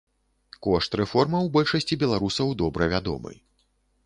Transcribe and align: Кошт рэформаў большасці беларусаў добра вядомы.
Кошт 0.67 0.97
рэформаў 1.01 1.51
большасці 1.57 1.99
беларусаў 2.05 2.57
добра 2.63 2.89
вядомы. 2.97 3.37